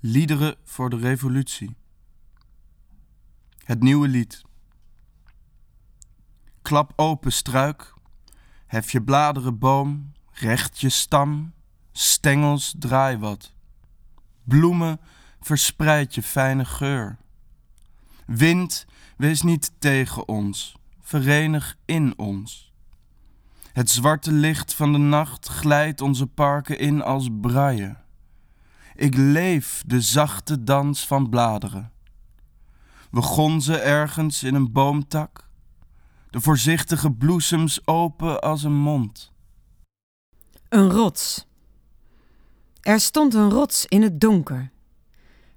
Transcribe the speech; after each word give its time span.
Liederen 0.00 0.56
voor 0.64 0.90
de 0.90 0.96
revolutie. 0.96 1.76
Het 3.64 3.82
nieuwe 3.82 4.08
lied. 4.08 4.42
Klap 6.62 6.92
open 6.96 7.32
struik, 7.32 7.94
hef 8.66 8.92
je 8.92 9.02
bladeren 9.02 9.58
boom, 9.58 10.12
recht 10.30 10.80
je 10.80 10.88
stam, 10.88 11.52
stengels 11.92 12.74
draai 12.78 13.18
wat. 13.18 13.54
Bloemen 14.44 15.00
verspreid 15.40 16.14
je 16.14 16.22
fijne 16.22 16.64
geur. 16.64 17.18
Wind, 18.26 18.86
wees 19.16 19.42
niet 19.42 19.72
tegen 19.78 20.28
ons, 20.28 20.76
verenig 21.00 21.76
in 21.84 22.18
ons. 22.18 22.72
Het 23.72 23.90
zwarte 23.90 24.32
licht 24.32 24.74
van 24.74 24.92
de 24.92 24.98
nacht 24.98 25.48
glijdt 25.48 26.00
onze 26.00 26.26
parken 26.26 26.78
in 26.78 27.02
als 27.02 27.28
braaien. 27.40 28.04
Ik 28.96 29.14
leef 29.16 29.82
de 29.86 30.00
zachte 30.00 30.64
dans 30.64 31.06
van 31.06 31.28
bladeren. 31.28 31.92
We 33.10 33.22
gonzen 33.22 33.82
ergens 33.82 34.42
in 34.42 34.54
een 34.54 34.72
boomtak, 34.72 35.48
de 36.30 36.40
voorzichtige 36.40 37.12
bloesems 37.12 37.86
open 37.86 38.40
als 38.40 38.62
een 38.62 38.76
mond. 38.76 39.32
Een 40.68 40.90
rots. 40.90 41.46
Er 42.80 43.00
stond 43.00 43.34
een 43.34 43.50
rots 43.50 43.86
in 43.86 44.02
het 44.02 44.20
donker. 44.20 44.70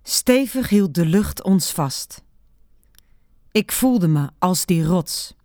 Stevig 0.03 0.70
hield 0.70 0.94
de 0.94 1.06
lucht 1.06 1.44
ons 1.44 1.72
vast. 1.72 2.23
Ik 3.52 3.72
voelde 3.72 4.08
me 4.08 4.30
als 4.40 4.66
die 4.66 4.84
rots. 4.84 5.36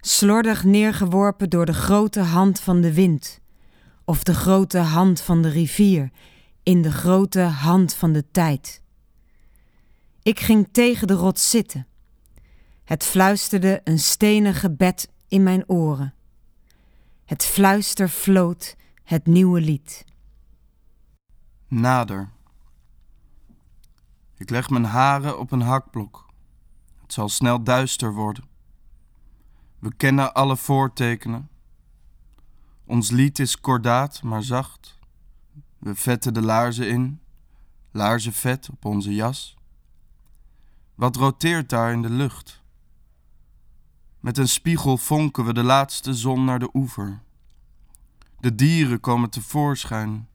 Slordig 0.00 0.64
neergeworpen 0.64 1.50
door 1.50 1.66
de 1.66 1.74
grote 1.74 2.20
hand 2.20 2.60
van 2.60 2.80
de 2.80 2.94
wind, 2.94 3.40
of 4.04 4.22
de 4.22 4.34
grote 4.34 4.78
hand 4.78 5.20
van 5.20 5.42
de 5.42 5.48
rivier, 5.48 6.10
in 6.70 6.82
de 6.82 6.92
grote 6.92 7.40
hand 7.40 7.94
van 7.94 8.12
de 8.12 8.30
tijd. 8.30 8.82
Ik 10.22 10.40
ging 10.40 10.68
tegen 10.72 11.06
de 11.06 11.14
rots 11.14 11.50
zitten. 11.50 11.86
Het 12.84 13.04
fluisterde 13.04 13.80
een 13.84 13.98
stenige 13.98 14.70
bed 14.70 15.12
in 15.28 15.42
mijn 15.42 15.68
oren. 15.68 16.14
Het 17.24 17.44
fluister 17.44 18.08
floot 18.08 18.76
het 19.04 19.26
nieuwe 19.26 19.60
lied. 19.60 20.04
Nader. 21.68 22.30
Ik 24.36 24.50
leg 24.50 24.70
mijn 24.70 24.84
haren 24.84 25.38
op 25.38 25.52
een 25.52 25.62
hakblok. 25.62 26.26
Het 27.02 27.12
zal 27.12 27.28
snel 27.28 27.62
duister 27.62 28.12
worden. 28.12 28.44
We 29.78 29.94
kennen 29.94 30.34
alle 30.34 30.56
voortekenen. 30.56 31.50
Ons 32.86 33.10
lied 33.10 33.38
is 33.38 33.60
kordaat, 33.60 34.22
maar 34.22 34.42
zacht. 34.42 34.98
We 35.80 35.94
vetten 35.94 36.34
de 36.34 36.42
laarzen 36.42 36.88
in, 36.88 37.20
laarzenvet 37.90 38.68
op 38.70 38.84
onze 38.84 39.14
jas. 39.14 39.56
Wat 40.94 41.16
roteert 41.16 41.68
daar 41.68 41.92
in 41.92 42.02
de 42.02 42.10
lucht? 42.10 42.62
Met 44.20 44.38
een 44.38 44.48
spiegel 44.48 44.96
vonken 44.96 45.44
we 45.44 45.52
de 45.52 45.62
laatste 45.62 46.14
zon 46.14 46.44
naar 46.44 46.58
de 46.58 46.70
oever. 46.74 47.22
De 48.40 48.54
dieren 48.54 49.00
komen 49.00 49.30
tevoorschijn, 49.30 50.28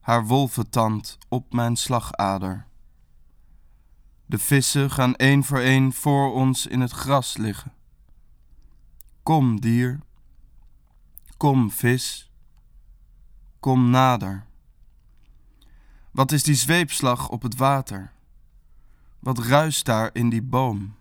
haar 0.00 0.26
wolventand 0.26 1.18
op 1.28 1.52
mijn 1.52 1.76
slagader. 1.76 2.66
De 4.26 4.38
vissen 4.38 4.90
gaan 4.90 5.16
één 5.16 5.44
voor 5.44 5.60
één 5.60 5.92
voor 5.92 6.32
ons 6.32 6.66
in 6.66 6.80
het 6.80 6.90
gras 6.90 7.36
liggen. 7.36 7.72
Kom, 9.22 9.60
dier. 9.60 10.00
Kom, 11.36 11.70
vis. 11.70 12.30
Kom 13.60 13.90
nader. 13.90 14.46
Wat 16.12 16.32
is 16.32 16.42
die 16.42 16.54
zweepslag 16.54 17.28
op 17.28 17.42
het 17.42 17.56
water? 17.56 18.12
Wat 19.18 19.38
ruist 19.38 19.84
daar 19.84 20.10
in 20.12 20.28
die 20.28 20.42
boom? 20.42 20.94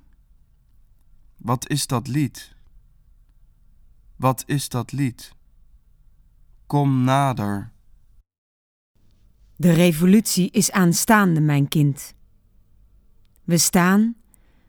Wat 1.38 1.70
is 1.70 1.88
dat 1.88 2.08
lied? 2.08 2.56
Wat 4.16 4.44
is 4.46 4.70
dat 4.70 4.92
lied? 4.92 5.36
Kom 6.66 7.04
nader. 7.04 7.72
De 9.56 9.72
revolutie 9.72 10.52
is 10.52 10.72
aanstaande, 10.72 11.40
mijn 11.40 11.68
kind. 11.68 12.14
We 13.44 13.58
staan, 13.58 14.16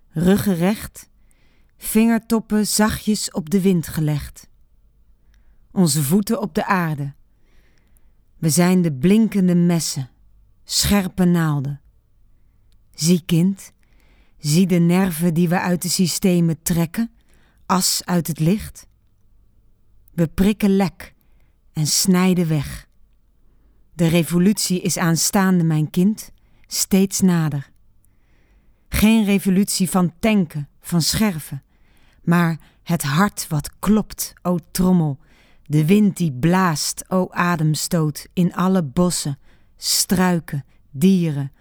ruggen 0.09 0.55
recht, 0.55 1.09
vingertoppen 1.77 2.67
zachtjes 2.67 3.31
op 3.31 3.51
de 3.51 3.61
wind 3.61 3.89
gelegd. 3.89 4.49
Onze 5.71 6.03
voeten 6.03 6.41
op 6.41 6.55
de 6.55 6.67
aarde. 6.67 7.15
We 8.39 8.51
zijn 8.51 8.83
de 8.83 8.93
blinkende 8.93 9.55
messen, 9.55 10.11
scherpe 10.65 11.25
naalden. 11.25 11.81
Zie 12.95 13.23
kind, 13.27 13.73
zie 14.39 14.67
de 14.67 14.79
nerven 14.79 15.35
die 15.35 15.49
we 15.49 15.61
uit 15.61 15.83
de 15.83 15.89
systemen 15.89 16.63
trekken, 16.63 17.11
as 17.67 18.03
uit 18.05 18.27
het 18.27 18.39
licht. 18.39 18.87
We 20.13 20.27
prikken 20.27 20.77
lek 20.77 21.15
en 21.73 21.87
snijden 21.87 22.49
weg. 22.49 22.89
De 23.95 24.07
revolutie 24.07 24.81
is 24.81 24.99
aanstaande, 24.99 25.65
mijn 25.65 25.91
kind, 25.91 26.31
steeds 26.67 27.21
nader. 27.21 27.71
Geen 28.89 29.25
revolutie 29.25 29.91
van 29.91 30.13
tanken, 30.19 30.69
van 30.81 31.03
scherven, 31.03 31.63
maar 32.23 32.59
het 32.83 33.03
hart 33.03 33.49
wat 33.49 33.79
klopt, 33.79 34.35
o 34.43 34.59
trommel, 34.71 35.19
de 35.63 35.87
wind 35.87 36.17
die 36.17 36.33
blaast, 36.33 37.05
o 37.09 37.29
ademstoot, 37.31 38.27
in 38.33 38.55
alle 38.55 38.83
bossen, 38.83 39.39
struiken, 39.83 40.65
dieren. 40.91 41.53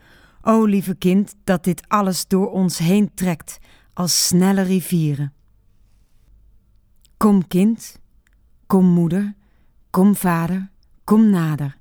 O 0.42 0.66
lieve 0.66 0.96
kind, 0.96 1.36
dat 1.44 1.64
dit 1.64 1.82
alles 1.88 2.28
door 2.28 2.52
ons 2.52 2.78
heen 2.78 3.12
trekt 3.14 3.60
als 3.94 4.28
snelle 4.28 4.62
rivieren. 4.62 5.34
Kom 7.18 7.48
kind, 7.48 8.00
kom 8.68 8.86
moeder, 8.86 9.34
kom 9.90 10.16
vader, 10.16 10.70
kom 11.04 11.30
nader. 11.30 11.78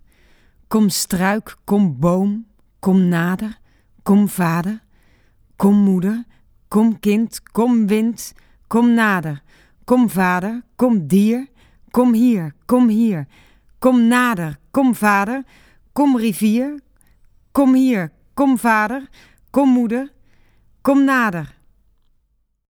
Kom 0.68 0.88
struik, 0.88 1.56
kom 1.64 1.98
boom, 1.98 2.46
kom 2.78 3.08
nader, 3.08 3.58
kom 4.02 4.28
vader, 4.28 4.82
kom 5.56 5.74
moeder, 5.74 6.24
kom 6.68 6.98
kind, 7.00 7.42
kom 7.52 7.86
wind, 7.86 8.32
kom 8.66 8.94
nader. 8.94 9.42
Kom 9.84 10.08
vader, 10.08 10.62
kom 10.76 11.08
dier, 11.08 11.48
kom 11.90 12.12
hier, 12.14 12.54
kom 12.66 12.88
hier. 12.88 13.26
Kom 13.78 14.06
nader, 14.08 14.58
kom 14.70 14.94
vader, 14.94 15.42
kom 15.92 16.16
rivier, 16.16 16.78
kom 17.52 17.74
hier, 17.74 18.10
kom 18.34 18.56
vader, 18.58 19.08
kom 19.50 19.68
moeder, 19.68 20.08
kom 20.82 21.04
nader. 21.04 21.59